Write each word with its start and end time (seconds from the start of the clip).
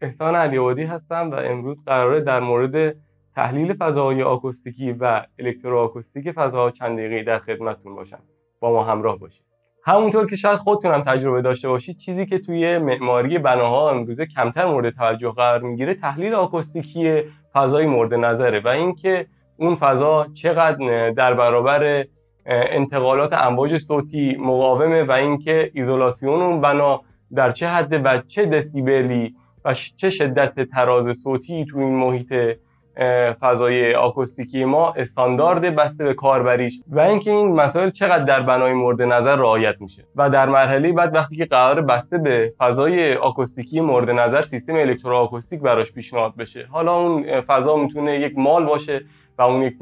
احسان 0.00 0.34
علیوادی 0.34 0.82
هستم 0.82 1.30
و 1.30 1.34
امروز 1.34 1.84
قراره 1.84 2.20
در 2.20 2.40
مورد 2.40 2.96
تحلیل 3.34 3.74
فضاهای 3.74 4.22
آکوستیکی 4.22 4.92
و 4.92 5.22
الکتروآکوستیک 5.38 6.30
فضاها 6.30 6.70
چند 6.70 6.98
دقیقه 6.98 7.22
در 7.22 7.38
خدمتتون 7.38 7.94
باشم. 7.94 8.22
با 8.60 8.72
ما 8.72 8.84
همراه 8.84 9.18
باشید. 9.18 9.42
همونطور 9.84 10.26
که 10.26 10.36
شاید 10.36 10.58
خودتونم 10.58 11.02
تجربه 11.02 11.42
داشته 11.42 11.68
باشید 11.68 11.96
چیزی 11.96 12.26
که 12.26 12.38
توی 12.38 12.78
معماری 12.78 13.38
بناها 13.38 13.90
امروزه 13.90 14.26
کمتر 14.26 14.64
مورد 14.64 14.94
توجه 14.94 15.30
قرار 15.30 15.62
می‌گیره 15.62 15.94
تحلیل 15.94 16.34
آکوستیکی 16.34 17.22
فضای 17.52 17.86
مورد 17.86 18.14
نظره 18.14 18.60
و 18.60 18.68
اینکه 18.68 19.26
اون 19.56 19.74
فضا 19.74 20.26
چقدر 20.34 21.10
در 21.10 21.34
برابر 21.34 22.04
انتقالات 22.46 23.32
امواج 23.32 23.76
صوتی 23.76 24.36
مقاومه 24.36 25.02
و 25.02 25.12
اینکه 25.12 25.70
ایزولاسیون 25.74 26.42
اون 26.42 26.60
بنا 26.60 27.00
در 27.34 27.50
چه 27.50 27.68
حد 27.68 28.00
و 28.04 28.18
چه 28.18 28.46
دسیبلی 28.46 29.34
و 29.64 29.74
چه 29.74 30.10
شدت 30.10 30.70
تراز 30.70 31.16
صوتی 31.16 31.64
تو 31.64 31.78
این 31.78 31.94
محیط 31.94 32.34
فضای 33.40 33.94
آکوستیکی 33.94 34.64
ما 34.64 34.92
استاندارد 34.92 35.76
بسته 35.76 36.04
به 36.04 36.14
کاربریش 36.14 36.80
و 36.88 37.00
اینکه 37.00 37.30
این 37.30 37.52
مسائل 37.52 37.90
چقدر 37.90 38.24
در 38.24 38.40
بنای 38.40 38.72
مورد 38.72 39.02
نظر 39.02 39.36
رعایت 39.36 39.74
میشه. 39.80 40.04
و 40.16 40.30
در 40.30 40.48
مرحله 40.48 40.92
بعد 40.92 41.14
وقتی 41.14 41.36
که 41.36 41.44
قرار 41.44 41.80
بسته 41.80 42.18
به 42.18 42.52
فضای 42.58 43.14
آکوستیکی 43.14 43.80
مورد 43.80 44.10
نظر 44.10 44.42
سیستم 44.42 44.74
الکتروآکوستیک 44.74 45.60
براش 45.60 45.92
پیشنهاد 45.92 46.36
بشه. 46.36 46.66
حالا 46.70 46.96
اون 46.96 47.40
فضا 47.40 47.76
می‌تونه 47.76 48.20
یک 48.20 48.38
مال 48.38 48.64
باشه 48.64 49.04
و 49.38 49.42
اون 49.42 49.62
یک 49.62 49.74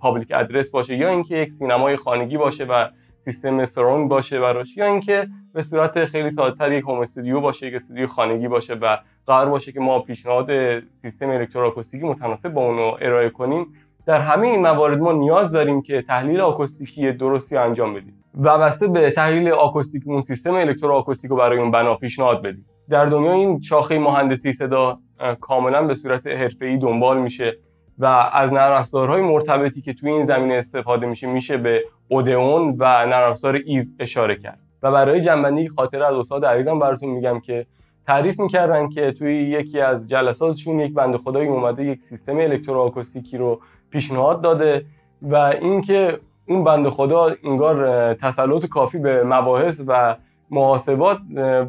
public 0.00 0.28
address 0.34 0.70
باشه 0.70 0.96
یا 0.96 1.08
اینکه 1.08 1.36
یک 1.36 1.52
سینمای 1.52 1.96
خانگی 1.96 2.36
باشه 2.36 2.64
و 2.64 2.84
سیستم 3.20 3.64
surround 3.64 4.08
باشه 4.08 4.40
براش 4.40 4.76
یا 4.76 4.86
اینکه 4.86 5.28
به 5.54 5.62
صورت 5.62 6.04
خیلی 6.04 6.30
ساده‌تر 6.30 6.72
یک 6.72 6.84
home 6.84 7.00
studio 7.00 7.40
باشه 7.40 7.66
یک 7.66 7.74
استودیو 7.74 8.06
خانگی 8.06 8.48
باشه 8.48 8.74
و 8.74 8.96
قرار 9.26 9.48
باشه 9.48 9.72
که 9.72 9.80
ما 9.80 10.00
پیشنهاد 10.00 10.80
سیستم 10.94 11.30
الکتروآکوستیکی 11.30 12.06
متناسب 12.06 12.48
با 12.48 12.66
اونو 12.66 12.96
ارائه 13.00 13.30
کنیم. 13.30 13.66
در 14.06 14.20
همه 14.20 14.48
این 14.48 14.60
موارد 14.60 14.98
ما 14.98 15.12
نیاز 15.12 15.52
داریم 15.52 15.82
که 15.82 16.02
تحلیل 16.02 16.40
آکوستیکی 16.40 17.12
درستی 17.12 17.56
انجام 17.56 17.94
بدیم 17.94 18.24
و 18.34 18.58
بسته 18.58 18.88
به 18.88 19.10
تحلیل 19.10 19.48
آکوستیک 19.48 20.02
اون 20.06 20.22
سیستم 20.22 20.54
الکتروآکوستیک 20.54 21.30
رو 21.30 21.36
برای 21.36 21.58
اون 21.58 21.70
بنا 21.70 21.94
پیشنهاد 21.94 22.42
بدیم. 22.42 22.66
در 22.88 23.06
دنیا 23.06 23.32
این 23.32 23.60
شاخه 23.60 23.98
مهندسی 23.98 24.52
صدا 24.52 24.98
کاملا 25.40 25.82
به 25.82 25.94
صورت 25.94 26.26
حرفه‌ای 26.26 26.78
دنبال 26.78 27.20
میشه. 27.20 27.56
و 27.98 28.30
از 28.32 28.52
نرم 28.52 28.72
افزارهای 28.72 29.22
مرتبطی 29.22 29.80
که 29.80 29.92
توی 29.92 30.10
این 30.10 30.22
زمینه 30.22 30.54
استفاده 30.54 31.06
میشه 31.06 31.26
میشه 31.26 31.56
به 31.56 31.84
اودئون 32.08 32.76
و 32.78 33.06
نرم 33.06 33.34
ایز 33.64 33.92
اشاره 34.00 34.36
کرد. 34.36 34.58
و 34.82 34.92
برای 34.92 35.20
جنبندی 35.20 35.68
خاطر 35.68 36.02
از 36.02 36.14
استاد 36.14 36.44
عزیزم 36.44 36.78
براتون 36.78 37.08
میگم 37.08 37.40
که 37.40 37.66
تعریف 38.06 38.40
می‌کردن 38.40 38.88
که 38.88 39.12
توی 39.12 39.34
یکی 39.34 39.80
از 39.80 40.06
جلساتشون 40.06 40.80
یک 40.80 40.94
بنده 40.94 41.18
خدایی 41.18 41.48
اومده 41.48 41.84
یک 41.84 42.02
سیستم 42.02 42.36
الکتروآکوستیکی 42.36 43.38
رو 43.38 43.60
پیشنهاد 43.90 44.40
داده 44.40 44.84
و 45.22 45.36
اینکه 45.36 46.18
اون 46.48 46.64
بنده 46.64 46.90
خدا 46.90 47.34
انگار 47.44 48.14
تسلط 48.14 48.66
کافی 48.66 48.98
به 48.98 49.24
مباحث 49.24 49.80
و 49.86 50.16
محاسبات 50.50 51.18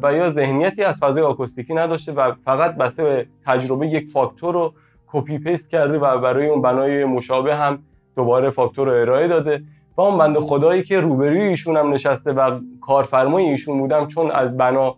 و 0.02 0.14
یا 0.14 0.30
ذهنیتی 0.30 0.82
از 0.82 0.98
فضای 1.00 1.22
آکوستیکی 1.22 1.74
نداشته 1.74 2.12
و 2.12 2.32
فقط 2.44 2.76
بسته 2.76 3.02
به 3.02 3.26
تجربه 3.46 3.86
یک 3.86 4.08
فاکتور 4.08 4.54
رو 4.54 4.72
copy 5.12 5.38
paste 5.38 5.70
کرده 5.70 5.98
و 5.98 6.18
برای 6.18 6.46
اون 6.46 6.62
بنای 6.62 7.04
مشابه 7.04 7.56
هم 7.56 7.78
دوباره 8.16 8.50
فاکتور 8.50 8.88
رو 8.88 8.94
ارائه 8.94 9.28
داده. 9.28 9.62
و 9.96 10.00
اون 10.00 10.18
بنده 10.18 10.40
خدایی 10.40 10.82
که 10.82 11.00
روبروی 11.00 11.40
ایشون 11.40 11.76
هم 11.76 11.92
نشسته 11.92 12.32
و 12.32 12.60
کارفرمای 12.80 13.44
ایشون 13.44 13.78
بوده 13.78 14.06
چون 14.06 14.30
از 14.30 14.56
بنا 14.56 14.96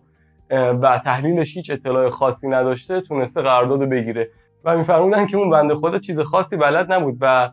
و 0.51 1.01
تحلیلش 1.05 1.57
هیچ 1.57 1.71
اطلاع 1.71 2.09
خاصی 2.09 2.49
نداشته 2.49 3.01
تونسته 3.01 3.43
قرارداد 3.43 3.89
بگیره. 3.89 4.31
و 4.65 4.77
میفرمودن 4.77 5.27
که 5.27 5.37
اون 5.37 5.51
بنده 5.51 5.75
خدا 5.75 5.99
چیز 5.99 6.21
خاصی 6.21 6.57
بلد 6.57 6.93
نبود 6.93 7.17
و 7.21 7.51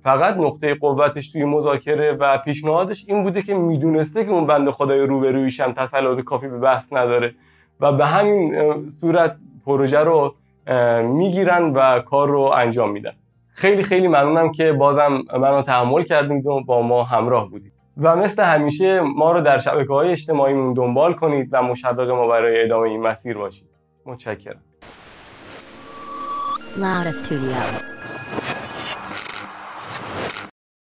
فقط 0.00 0.36
نقطه 0.36 0.74
قوتش 0.74 1.32
توی 1.32 1.44
مذاکره 1.44 2.12
و 2.12 2.38
پیشنهادش 2.38 3.04
این 3.08 3.22
بوده 3.22 3.42
که 3.42 3.54
می‌دونسته 3.54 4.24
که 4.24 4.30
اون 4.30 4.46
بنده 4.46 4.72
خدای 4.72 5.00
روبرویش 5.00 5.60
هم 5.60 5.72
تسلط 5.72 6.20
کافی 6.20 6.48
به 6.48 6.58
بحث 6.58 6.92
نداره. 6.92 7.34
و 7.80 7.92
به 7.92 8.06
همین 8.06 8.90
صورت 8.90 9.36
پروژه 9.66 9.98
رو 9.98 10.34
می‌گیرن 11.02 11.72
و 11.72 12.00
کار 12.00 12.28
رو 12.28 12.40
انجام 12.40 12.90
میدن. 12.90 13.12
خیلی 13.48 13.82
خیلی 13.82 14.08
ممنونم 14.08 14.52
که 14.52 14.72
بازم 14.72 15.22
منو 15.32 15.62
تحمل 15.62 16.02
کردید 16.02 16.46
و 16.46 16.60
با 16.60 16.82
ما 16.82 17.04
همراه 17.04 17.50
بودید. 17.50 17.72
و 17.96 18.16
مثل 18.16 18.42
همیشه 18.42 19.00
ما 19.00 19.32
رو 19.32 19.40
در 19.40 19.58
شبکه 19.58 19.92
های 19.92 20.10
اجتماعیمون 20.10 20.74
دنبال 20.74 21.12
کنید 21.12 21.48
و 21.52 21.62
مشوق 21.62 22.10
ما 22.10 22.26
برای 22.26 22.62
ادامه 22.64 22.88
این 22.88 23.02
مسیر 23.02 23.38
باشید. 23.38 23.68
متشکرم. 24.06 24.60